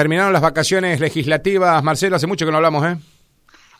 [0.00, 2.96] Terminaron las vacaciones legislativas, Marcelo, hace mucho que no hablamos, ¿eh?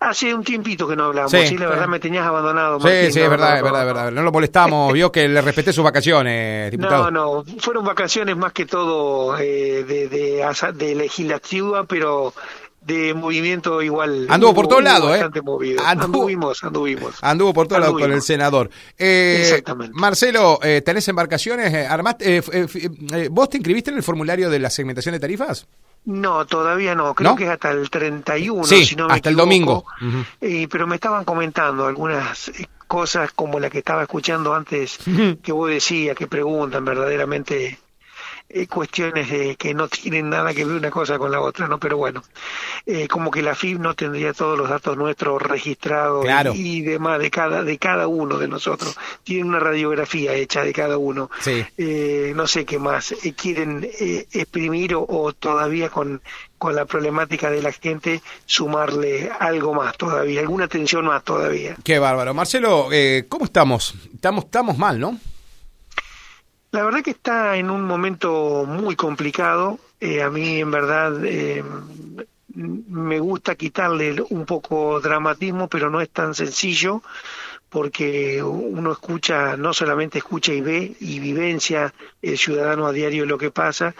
[0.00, 2.78] Hace un tiempito que no hablamos, sí, la verdad me tenías abandonado.
[2.78, 4.10] sí, sí, es verdad, es verdad, es verdad.
[4.12, 7.10] No lo molestamos, vio que le respeté sus vacaciones, diputado.
[7.10, 12.34] No, no, fueron vacaciones más que todo eh, de, de, de legislativa, pero
[12.82, 14.26] de movimiento igual.
[14.28, 15.40] Anduvo por todos lados, ¿eh?
[15.42, 15.82] Movido.
[15.86, 17.14] anduvimos, anduvimos.
[17.22, 18.68] Anduvo por todos lados con el senador.
[18.98, 19.94] Eh, Exactamente.
[19.98, 21.72] Marcelo, eh, ¿tenés embarcaciones?
[21.72, 22.42] Eh, ¿Armaste,
[23.30, 25.66] ¿Vos te inscribiste en el formulario de la segmentación de tarifas?
[26.04, 27.14] No, todavía no.
[27.14, 29.84] Creo que es hasta el 31, si no me hasta el domingo.
[30.70, 32.50] pero me estaban comentando algunas
[32.86, 34.98] cosas como la que estaba escuchando antes,
[35.42, 37.78] que vos decías, que preguntan verdaderamente
[38.52, 41.78] eh, cuestiones de que no tienen nada que ver una cosa con la otra, ¿no?
[41.78, 42.24] Pero bueno,
[42.84, 47.30] eh, como que la FIB no tendría todos los datos nuestros registrados y, demás de
[47.30, 48.98] cada de cada uno de nosotros.
[49.22, 51.30] Tienen una radiografía hecha de cada uno.
[51.46, 53.88] Eh, no sé qué más quieren
[54.32, 56.20] exprimir o, todavía con
[56.58, 61.76] con la problemática de la gente sumarle algo más todavía, alguna atención más todavía.
[61.82, 62.34] Qué bárbaro.
[62.34, 62.88] Marcelo,
[63.28, 63.94] ¿cómo estamos?
[64.12, 65.18] Estamos estamos mal, ¿no?
[66.72, 69.78] La verdad que está en un momento muy complicado.
[69.98, 71.64] Eh, a mí, en verdad, eh,
[72.54, 77.02] me gusta quitarle un poco dramatismo, pero no es tan sencillo
[77.68, 83.38] porque uno escucha, no solamente escucha y ve y vivencia el ciudadano a diario lo
[83.38, 83.94] que pasa,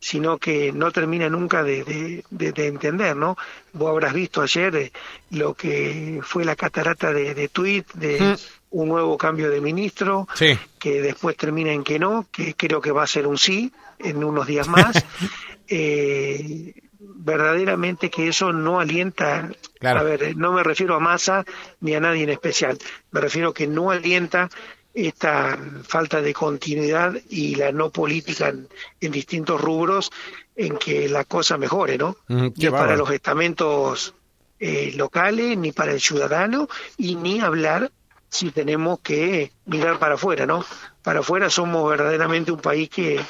[0.00, 3.36] sino que no termina nunca de, de, entender, ¿no?
[3.72, 4.92] Vos habrás visto ayer eh,
[5.30, 8.61] lo que fue la catarata de, de tweet de mm.
[8.72, 13.04] Un nuevo cambio de ministro, que después termina en que no, que creo que va
[13.04, 15.04] a ser un sí en unos días más.
[15.68, 19.50] eh, verdaderamente que eso no alienta,
[19.80, 21.44] a ver, no me refiero a masa
[21.80, 22.78] ni a nadie en especial,
[23.10, 24.48] me refiero que no alienta
[24.94, 28.52] esta falta de continuidad y la no política
[29.00, 30.10] en, distintos rubros
[30.54, 32.16] en que la cosa mejore, ¿no?
[32.28, 34.14] ni para los estamentos
[34.60, 37.90] eh, locales, ni para el ciudadano, y ni hablar
[38.32, 40.64] si tenemos que mirar para afuera, ¿no?
[41.02, 43.20] Para afuera somos verdaderamente un país que,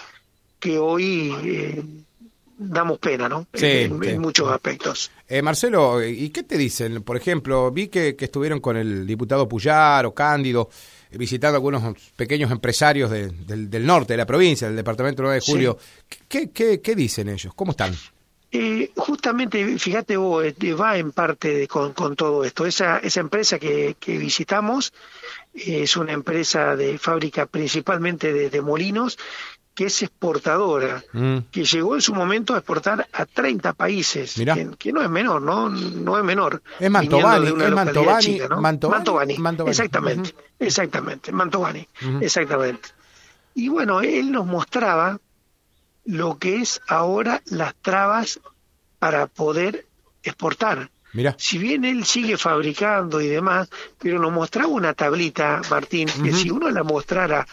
[0.60, 1.82] que hoy eh,
[2.56, 3.48] damos pena, ¿no?
[3.52, 5.10] en, muchos aspectos.
[5.28, 7.02] Eh, Marcelo, ¿y qué te dicen?
[7.02, 10.70] Por ejemplo, vi que, que estuvieron con el diputado Puyar o Cándido
[11.10, 15.78] visitando algunos pequeños empresarios del, norte de la provincia, del departamento 9 de julio.
[16.28, 17.52] ¿Qué, qué, dicen ellos?
[17.54, 17.92] ¿Cómo están?
[18.54, 22.66] Eh, justamente, fíjate vos, eh, va en parte con, con, todo esto.
[22.66, 24.92] Esa, esa empresa que, que visitamos
[25.54, 29.18] eh, es una empresa de fábrica principalmente de, de molinos
[29.74, 31.38] que es exportadora, mm.
[31.50, 34.34] que llegó en su momento a exportar a 30 países,
[34.78, 36.62] que, no es menor, no no es menor.
[36.78, 41.88] Es Mantovani, es Mantovani, Mantovani, Mantovani, exactamente, exactamente, Mantovani,
[42.20, 42.90] exactamente.
[43.54, 45.18] Y bueno, él nos mostraba
[46.04, 48.40] lo que es ahora las trabas
[48.98, 49.86] para poder
[50.22, 50.90] exportar.
[51.12, 51.34] Mira.
[51.38, 53.68] Si bien él sigue fabricando y demás,
[53.98, 57.46] pero nos mostraba una tablita, Martín, que si uno la mostrara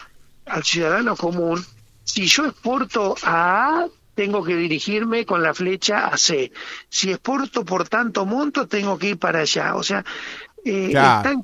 [0.46, 1.62] al ciudadano común,
[2.04, 6.52] si yo exporto a A, tengo que dirigirme con la flecha a C.
[6.88, 9.76] Si exporto por tanto monto, tengo que ir para allá.
[9.76, 10.04] O sea,
[10.64, 10.92] eh,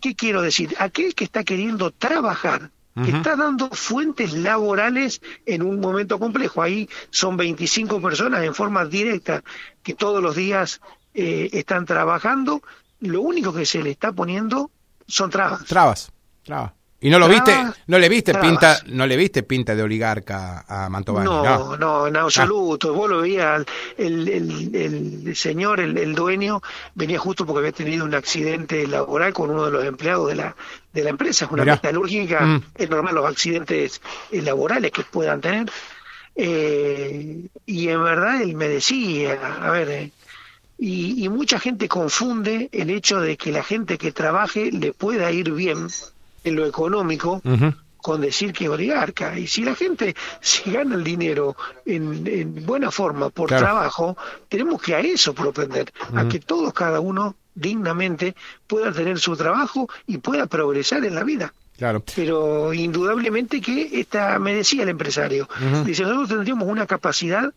[0.00, 0.74] ¿qué quiero decir?
[0.78, 2.70] Aquel que está queriendo trabajar,
[3.04, 6.62] que está dando fuentes laborales en un momento complejo.
[6.62, 9.44] Ahí son 25 personas en forma directa
[9.82, 10.80] que todos los días
[11.12, 12.62] eh, están trabajando.
[13.00, 14.70] Lo único que se le está poniendo
[15.06, 15.64] son trabas.
[15.64, 16.10] Trabas,
[16.42, 16.75] trabas.
[16.98, 17.54] ¿Y no lo viste?
[17.88, 21.26] ¿No le viste pinta no le viste pinta de oligarca a Mantovani?
[21.26, 22.94] No, no, en absoluto.
[22.94, 23.64] Vos lo veías,
[23.98, 26.62] el, el, señor, el, dueño,
[26.94, 30.56] venía justo porque había tenido un accidente laboral con uno de los empleados de la,
[30.92, 31.44] de la empresa.
[31.44, 32.64] Es una metalúrgica, mm.
[32.74, 35.70] es normal los accidentes eh, laborales que puedan tener.
[36.34, 40.12] Eh, y en verdad él me decía, a ver, eh,
[40.78, 45.30] y, y mucha gente confunde el hecho de que la gente que trabaje le pueda
[45.30, 45.88] ir bien
[46.46, 47.42] en lo económico
[48.06, 49.36] con decir que oligarca.
[49.36, 54.16] Y si la gente si gana el dinero en, buena forma por trabajo,
[54.48, 58.36] tenemos que a eso propender, a que todos, cada uno, dignamente
[58.66, 61.52] pueda tener su trabajo y pueda progresar en la vida.
[61.76, 62.02] Claro.
[62.14, 65.48] Pero indudablemente que esta, me decía el empresario,
[65.84, 67.52] dice, nosotros tendríamos una capacidad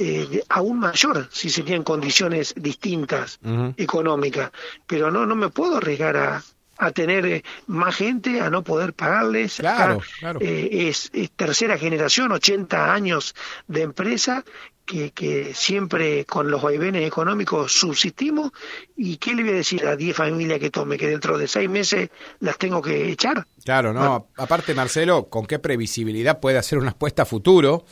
[0.00, 3.40] eh, aún mayor si serían condiciones distintas
[3.76, 4.52] económicas,
[4.86, 6.44] pero no, no me puedo arriesgar a,
[6.78, 9.56] a tener eh, más gente, a no poder pagarles.
[9.56, 10.38] Claro, claro.
[10.40, 13.34] Eh, es, tercera generación, 80 años
[13.66, 14.44] de empresa
[14.84, 18.52] que, que, siempre con los vaivenes económicos subsistimos.
[18.96, 20.96] ¿Y qué le voy a decir a 10 familias que tome?
[20.96, 22.10] ¿Que dentro de seis meses
[22.40, 23.46] las tengo que echar?
[23.64, 24.28] Claro, no.
[24.36, 27.84] Aparte, Marcelo, ¿con qué previsibilidad puede hacer una apuesta a futuro?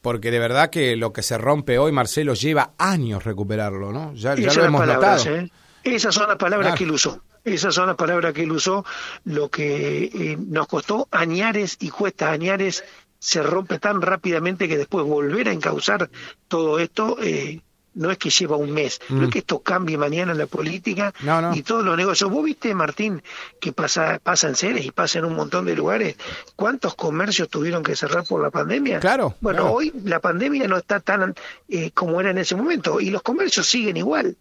[0.00, 4.12] porque de verdad que lo que se rompe hoy, Marcelo, lleva años recuperarlo, ¿no?
[4.14, 5.36] Ya, ya lo hemos notado.
[5.36, 5.48] ¿eh?
[5.84, 7.22] Esas son las palabras que él usó.
[7.44, 8.84] Esas son las palabras que él usó.
[9.24, 12.84] Lo que eh, nos costó añares y cuesta añares
[13.18, 16.10] se rompe tan rápidamente que después volver a encauzar
[16.48, 17.60] todo esto eh,
[17.94, 19.30] no es que lleva un mes, no es mm.
[19.30, 21.12] que esto cambie mañana en la política
[21.54, 22.30] y todos los negocios.
[22.30, 23.22] Vos viste, Martín,
[23.60, 26.16] que pasa, pasa en Ceres y pasa en un montón de lugares.
[26.56, 29.00] ¿Cuántos comercios tuvieron que cerrar por la pandemia?
[29.00, 29.34] Claro.
[29.40, 31.34] Bueno, hoy la pandemia no está tan
[31.68, 34.36] eh, como era en ese momento y los comercios siguen igual.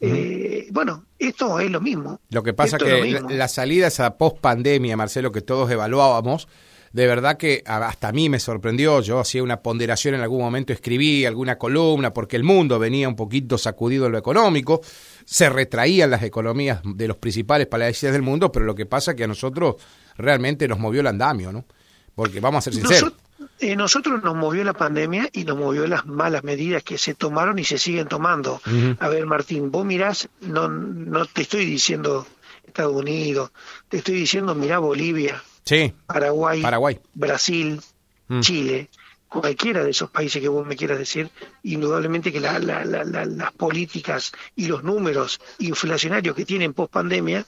[0.00, 2.20] Eh, bueno, esto es lo mismo.
[2.30, 6.48] Lo que pasa es que la, salida esa post pandemia, Marcelo, que todos evaluábamos,
[6.94, 10.72] de verdad que hasta a mí me sorprendió, yo hacía una ponderación en algún momento,
[10.72, 14.80] escribí alguna columna, porque el mundo venía un poquito sacudido en lo económico,
[15.24, 19.16] se retraían las economías de los principales países del mundo, pero lo que pasa es
[19.16, 19.74] que a nosotros
[20.16, 21.64] realmente nos movió el andamio, ¿no?
[22.14, 23.12] Porque vamos a ser sinceros.
[23.58, 27.58] Eh, nosotros nos movió la pandemia y nos movió las malas medidas que se tomaron
[27.58, 28.60] y se siguen tomando.
[29.00, 32.24] A ver, Martín, vos mirás, no, no te estoy diciendo
[32.74, 33.52] Estados Unidos,
[33.88, 35.92] te estoy diciendo, mirá Bolivia, sí.
[36.06, 37.00] Paraguay, Paraguay.
[37.14, 37.80] Brasil,
[38.26, 38.40] mm.
[38.40, 38.90] Chile,
[39.28, 41.30] cualquiera de esos países que vos me quieras decir,
[41.62, 47.46] indudablemente que las políticas y los números inflacionarios que tienen post pandemia,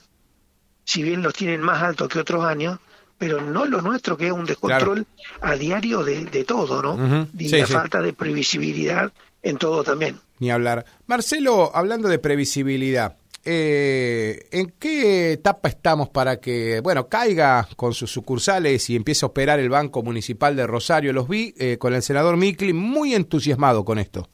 [0.85, 2.79] si bien los tienen más altos que otros años,
[3.17, 5.05] pero no lo nuestro, que es un descontrol
[5.41, 7.27] a diario de, todo, ¿no?
[7.37, 10.19] Y la falta de previsibilidad en todo también.
[10.39, 10.85] Ni hablar.
[11.05, 13.17] Marcelo, hablando de previsibilidad,
[13.49, 19.29] eh, ¿en qué etapa estamos para que, bueno, caiga con sus sucursales y empiece a
[19.29, 21.13] operar el Banco Municipal de Rosario?
[21.13, 24.27] Los vi eh, con el senador Micli muy entusiasmado con esto.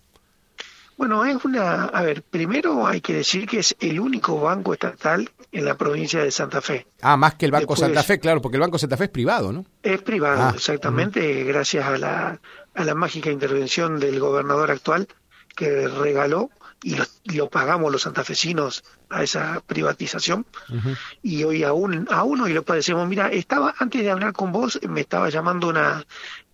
[0.97, 5.29] Bueno, es una, a ver, primero hay que decir que es el único banco estatal
[5.51, 6.87] en la provincia de Santa Fe.
[7.01, 9.51] Ah, más que el Banco Santa Fe, claro, porque el Banco Santa Fe es privado,
[9.51, 9.63] ¿no?
[9.83, 12.39] Es privado, ah, exactamente, gracias a la,
[12.73, 15.07] a la mágica intervención del gobernador actual
[15.55, 16.49] que regaló
[16.83, 16.97] y
[17.37, 20.45] lo, pagamos los santafesinos a esa privatización.
[21.21, 23.07] Y hoy aún aún hoy lo padecemos.
[23.07, 26.05] Mira estaba antes de hablar con vos me estaba llamando una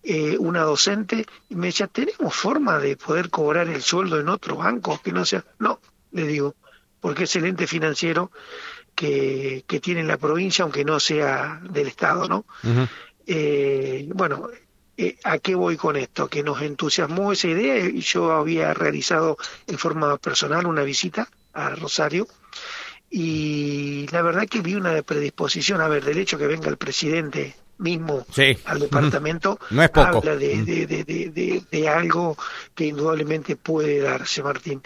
[0.02, 4.56] eh, una docente y me decía tenemos forma de poder cobrar el sueldo en otro
[4.56, 5.78] banco que no sea no
[6.12, 6.54] le digo
[7.00, 8.30] porque es el ente financiero
[8.94, 12.46] que, que tiene la provincia aunque no sea del estado no
[13.26, 14.48] eh, bueno
[15.02, 16.28] eh, ¿A qué voy con esto?
[16.28, 21.70] Que nos entusiasmó esa idea y yo había realizado en forma personal una visita a
[21.70, 22.28] Rosario
[23.08, 27.54] y la verdad que vi una predisposición, a ver, del hecho que venga el presidente
[27.80, 28.24] mismo
[28.66, 30.18] al departamento no es poco.
[30.18, 32.36] habla de, de, de, algo
[32.74, 34.82] que indudablemente puede darse, Martín.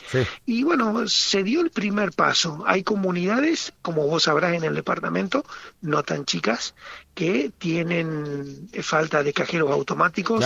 [0.46, 2.62] Y bueno, se dio el primer paso.
[2.66, 5.44] Hay comunidades, como vos sabrás en el departamento,
[5.82, 6.74] no tan chicas,
[7.14, 10.44] que tienen falta de cajeros automáticos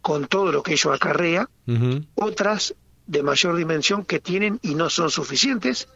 [0.00, 1.48] con todo lo que ello acarrea.
[2.14, 2.74] Otras
[3.06, 5.88] de mayor dimensión que tienen y no son suficientes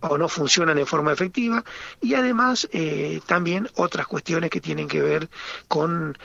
[0.00, 1.64] o no funcionan en forma efectiva
[2.00, 5.28] y además eh, también otras cuestiones que tienen que ver
[5.68, 6.16] con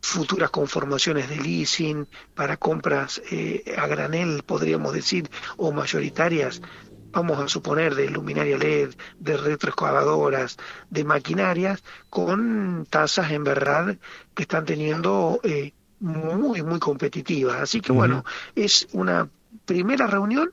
[0.00, 6.62] futuras conformaciones de leasing para compras eh, a granel, podríamos decir, o mayoritarias,
[7.10, 10.56] vamos a suponer, de luminaria LED, de retroexcavadoras,
[10.88, 13.96] de maquinarias, con tasas en verdad
[14.34, 17.56] que están teniendo eh, muy, muy competitivas.
[17.56, 18.24] Así que bueno,
[18.54, 19.28] es una
[19.66, 20.52] primera reunión,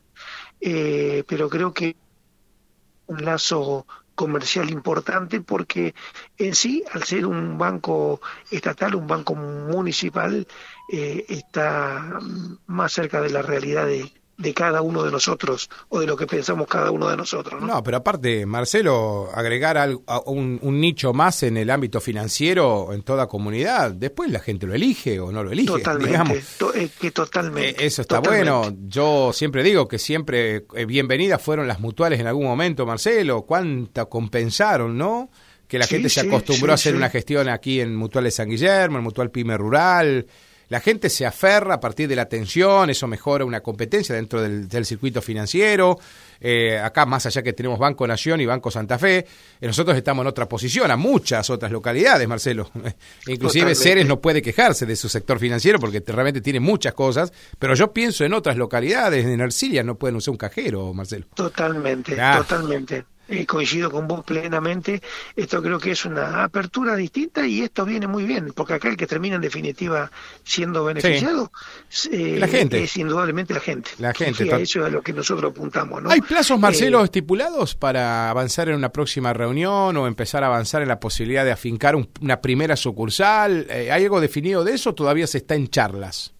[0.60, 1.96] pero creo que
[3.08, 3.86] un lazo
[4.16, 5.94] comercial importante porque
[6.38, 10.48] en sí, al ser un banco estatal, un banco municipal,
[10.92, 12.20] eh, está
[12.68, 16.27] más cerca de la realidad de, de cada uno de nosotros o de lo que
[16.27, 17.62] pensamos cada uno de nosotros.
[17.62, 23.27] No, pero aparte, Marcelo, agregar a un, nicho más en el ámbito financiero en toda
[23.27, 25.68] comunidad, después la gente lo elige o no lo elige.
[25.68, 26.44] Totalmente,
[27.00, 27.84] que totalmente.
[27.84, 28.74] Eh, eso está bueno.
[28.88, 33.44] Yo siempre digo que siempre eh, bienvenidas fueron las mutuales en algún momento, Marcelo.
[33.44, 35.30] ¿Cuánta compensaron, no?
[35.68, 39.04] Que la gente se acostumbró a hacer una gestión aquí en Mutuales San Guillermo, en
[39.04, 40.27] Mutual Pyme Rural
[40.69, 44.86] la gente se aferra a partir de la atención, eso mejora una competencia dentro del,
[44.86, 46.00] circuito financiero.
[46.39, 49.25] Eh, acá, más allá que tenemos Banco Nación y Banco Santa Fe, eh,
[49.62, 52.69] nosotros estamos en otra posición a muchas otras localidades, Marcelo.
[53.27, 57.74] Inclusive Ceres no puede quejarse de su sector financiero porque realmente tiene muchas cosas, pero
[57.74, 61.25] yo pienso en otras localidades, en Ercilia no pueden usar un cajero, Marcelo.
[61.36, 63.05] Totalmente, totalmente.
[63.27, 65.01] Eh, coincido con vos plenamente.
[65.36, 68.98] Esto creo que es una apertura distinta y esto viene muy bien, porque acá el
[68.98, 70.12] que termina en definitiva
[70.44, 71.51] siendo beneficiado
[72.12, 72.84] eh, la gente.
[72.84, 73.91] es indudablemente la gente.
[73.98, 74.44] La gente.
[74.62, 76.03] eso es a lo que nosotros apuntamos.
[76.03, 76.12] ¿no?
[76.12, 80.84] ¿Hay plazos, Marcelo, eh, estipulados para avanzar en una próxima reunión o empezar a avanzar
[80.84, 83.65] en la posibilidad de afincar una primera sucursal?
[83.72, 86.35] ¿Hay algo definido de eso todavía se está en charlas?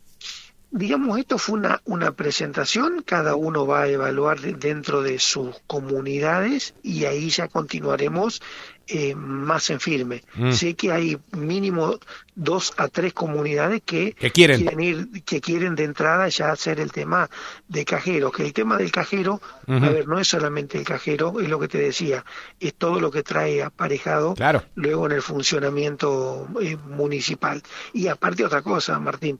[0.76, 6.76] Digamos, esto fue una, una presentación, cada uno va a evaluar dentro de sus comunidades
[6.84, 8.42] y ahí ya continuaremos
[8.88, 10.22] eh, más en firme.
[10.36, 10.52] Mm.
[10.52, 11.98] Sé que hay mínimo
[12.36, 14.80] dos a tres comunidades que, quieren.
[14.80, 17.30] ir, que quieren de entrada ya hacer el tema
[17.68, 21.50] de cajero, que el tema del cajero, a ver, no es solamente el cajero, es
[21.50, 22.26] lo que te decía,
[22.60, 24.36] es todo lo que trae aparejado
[24.76, 27.64] luego en el funcionamiento eh, municipal.
[27.92, 29.40] Y aparte otra cosa, Martín,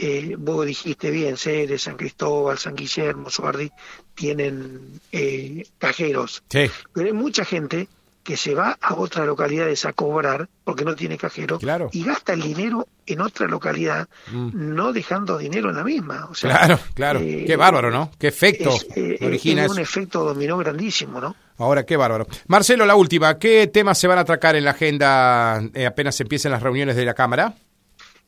[0.00, 3.70] eh, vos dijiste bien, Ceres, San Cristóbal, San Guillermo, Suardi,
[4.14, 6.44] tienen eh, cajeros.
[6.48, 6.70] Sí.
[6.92, 7.88] Pero hay mucha gente
[8.22, 11.58] que se va a otras localidades a cobrar porque no tiene cajero
[11.92, 14.50] y gasta el dinero en otra localidad, mm.
[14.52, 16.28] no dejando dinero en la misma.
[16.38, 17.20] claro, claro.
[17.20, 18.10] Eh, qué bárbaro, ¿no?
[18.18, 21.34] Qué efecto es, origina un efecto dominó grandísimo, ¿no?
[21.56, 22.26] Ahora, qué bárbaro.
[22.46, 23.36] Marcelo, la última.
[23.38, 27.14] ¿Qué temas se van a atracar en la agenda apenas empiecen las reuniones de la
[27.14, 27.54] Cámara?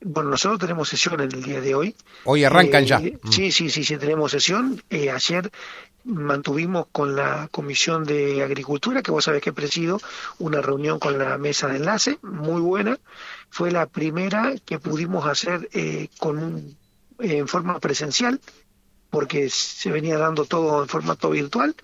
[0.03, 1.95] Bueno, nosotros tenemos sesión en el día de hoy.
[2.25, 2.99] Hoy arrancan ya.
[3.01, 4.83] Eh, sí, sí, sí, sí, tenemos sesión.
[4.89, 5.51] Eh, ayer
[6.05, 10.01] mantuvimos con la Comisión de Agricultura, que vos sabés que presido,
[10.39, 12.99] una reunión con la mesa de enlace, muy buena.
[13.51, 16.77] Fue la primera que pudimos hacer eh, con
[17.19, 18.41] en forma presencial,
[19.11, 21.77] porque se venía dando todo en formato virtual.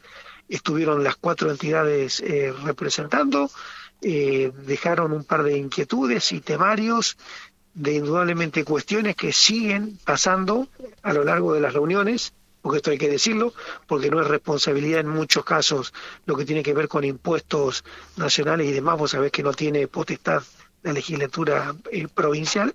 [0.49, 2.23] Estuvieron las cuatro entidades
[2.63, 3.51] representando,
[4.01, 7.19] dejaron un par de inquietudes y temarios
[7.77, 10.67] de indudablemente cuestiones que siguen pasando
[11.03, 13.53] a lo largo de las reuniones, porque esto hay que decirlo,
[13.87, 15.93] porque no es responsabilidad en muchos casos
[16.25, 17.85] lo que tiene que ver con impuestos
[18.17, 20.43] nacionales y demás, vos sabés que no tiene potestad
[20.83, 22.75] la legislatura eh, provincial,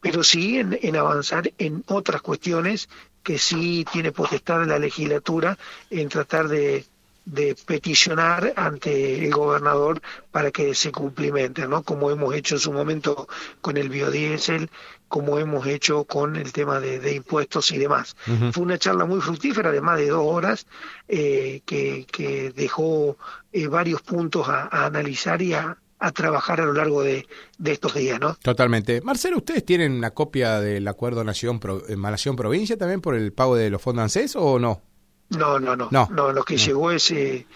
[0.00, 2.88] pero sí en, en, avanzar en otras cuestiones
[3.22, 5.56] que sí tiene potestad la legislatura
[5.88, 6.84] en tratar de,
[7.24, 10.00] de peticionar ante el gobernador
[10.30, 11.82] para que se cumplimente, ¿no?
[11.82, 13.28] Como hemos hecho en su momento
[13.60, 14.70] con el biodiesel,
[15.08, 18.16] como hemos hecho con el tema de, impuestos y demás.
[18.52, 20.66] Fue una charla muy fructífera de más de dos horas
[21.08, 23.16] eh, que, que, dejó
[23.52, 25.78] eh, varios puntos a, analizar y a,
[26.12, 27.26] trabajar a lo largo de,
[27.64, 28.34] estos días, ¿no?
[28.42, 29.00] Totalmente.
[29.00, 33.32] Marcelo, ¿ustedes tienen una copia del acuerdo Nación, Pro, eh, Nación Provincia también por el
[33.32, 34.82] pago de los fondos ANSES o no?
[35.30, 35.88] No, no, no.
[35.90, 37.46] No, lo que llegó es, eh,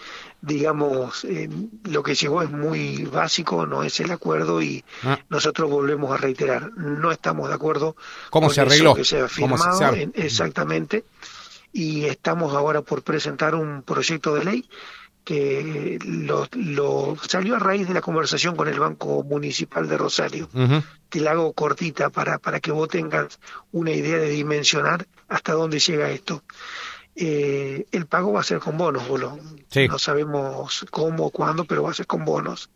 [0.41, 1.49] digamos, eh,
[1.85, 5.19] lo que llegó es muy básico, no es el acuerdo y ah.
[5.29, 7.95] nosotros volvemos a reiterar, no estamos de acuerdo
[8.29, 8.95] ¿Cómo con se arregló?
[8.95, 11.05] que se ha firmado, exactamente,
[11.71, 14.69] y estamos ahora por presentar un proyecto de ley
[15.23, 20.49] que lo, lo, salió a raíz de la conversación con el Banco Municipal de Rosario.
[21.09, 23.39] Te la hago cortita para, para que vos tengas
[23.71, 26.41] una idea de dimensionar hasta dónde llega esto
[27.21, 29.37] eh, el pago va a ser con bonos, boludo.
[29.89, 32.69] No sabemos cómo, cuándo, pero va a ser con bonos.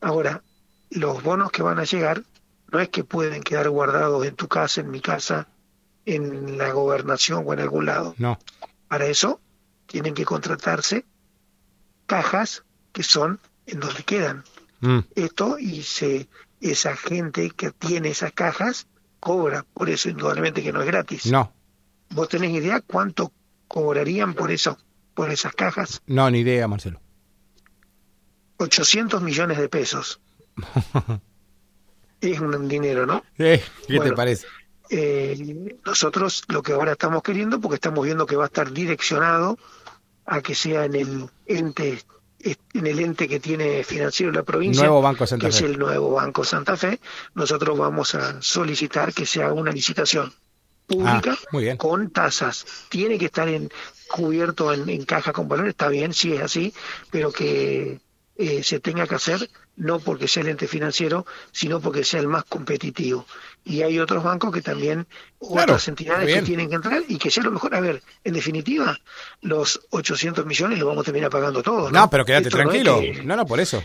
[0.00, 0.42] Ahora,
[0.90, 2.24] los bonos que van a llegar
[2.72, 5.46] no es que pueden quedar guardados en tu casa, en mi casa,
[6.06, 8.16] en la gobernación o en algún lado.
[8.18, 8.40] No.
[8.88, 9.40] Para eso
[9.86, 11.04] tienen que contratarse
[12.06, 14.42] cajas que son en donde quedan.
[14.80, 15.00] Mm.
[15.14, 16.28] Esto y se,
[16.60, 18.88] esa gente que tiene esas cajas
[19.20, 21.26] cobra, por eso indudablemente que no es gratis.
[21.26, 21.52] No.
[22.10, 23.32] ¿Vos tenés idea cuánto
[23.68, 24.78] cobrarían por eso,
[25.14, 26.02] por esas cajas?
[26.06, 27.00] No, ni idea, Marcelo.
[28.56, 30.20] 800 millones de pesos.
[32.20, 33.22] es un dinero, ¿no?
[33.36, 34.46] ¿Qué te parece?
[34.90, 39.58] Eh, nosotros lo que ahora estamos queriendo, porque estamos viendo que va a estar direccionado
[40.24, 42.02] a que sea en el ente
[42.40, 45.58] en el ente que tiene financiero la provincia, nuevo Banco Santa que Fe.
[45.58, 47.00] es el nuevo Banco Santa Fe,
[47.34, 50.32] nosotros vamos a solicitar que se haga una licitación
[50.88, 52.66] pública ah, con tasas.
[52.88, 53.70] Tiene que estar en,
[54.08, 56.74] cubierto en, caja con valor, está bien, si es así,
[57.10, 58.00] pero que
[58.36, 62.26] eh, se tenga que hacer no porque sea el ente financiero, sino porque sea el
[62.26, 63.26] más competitivo.
[63.64, 65.06] Y hay otros bancos que también,
[65.38, 67.76] otras entidades que tienen que entrar y que sea lo mejor.
[67.76, 68.98] A ver, en definitiva,
[69.40, 71.92] los 800 millones los vamos a terminar pagando todos.
[71.92, 73.00] No, pero quédate tranquilo.
[73.24, 73.82] no, no, por eso.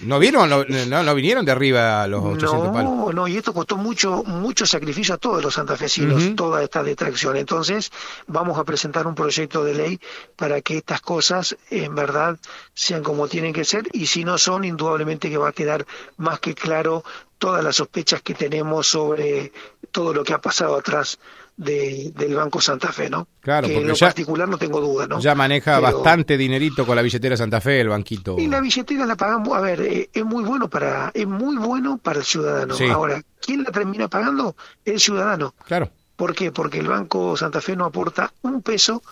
[0.00, 0.50] ¿No vieron?
[0.50, 5.14] No, no, vinieron de arriba los 800 no, No, y esto costó mucho mucho sacrificio
[5.14, 7.36] a todos los santafesinos, toda esta detracción.
[7.36, 7.92] Entonces,
[8.26, 10.00] vamos a presentar un proyecto de ley
[10.36, 12.38] para que estas cosas en verdad
[12.74, 15.86] sean como tienen que ser y si no son, indudablemente que va a quedar
[16.16, 17.04] más que claro
[17.38, 19.52] todas las sospechas que tenemos sobre
[19.92, 21.18] todo lo que ha pasado atrás
[21.56, 23.28] del Banco Santa Fe, ¿no?
[23.40, 25.20] Claro, que en lo particular no tengo duda, ¿no?
[25.20, 28.36] Ya maneja bastante dinerito con la billetera Santa Fe, el banquito.
[28.38, 31.98] Y la billetera la pagamos, a ver, eh, es muy bueno para es muy bueno
[31.98, 32.74] para el ciudadano.
[32.92, 34.56] Ahora, ¿quién la termina pagando?
[34.84, 35.54] El ciudadano.
[35.64, 35.90] Claro.
[36.16, 36.52] ¿Por qué?
[36.52, 39.02] Porque el Banco Santa Fe no aporta un peso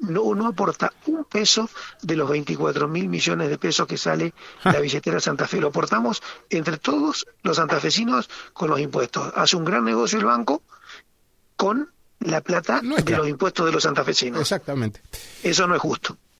[0.00, 1.68] no, no aporta un peso
[2.02, 4.32] de los 24 mil millones de pesos que sale
[4.64, 5.60] la billetera Santa Fe.
[5.60, 9.30] Lo aportamos entre todos los santafesinos con los impuestos.
[9.36, 10.62] Hace un gran negocio el banco
[11.60, 11.90] con
[12.20, 14.40] la plata de los impuestos de los santafesinos.
[14.40, 15.02] Exactamente.
[15.42, 16.16] Eso no es justo.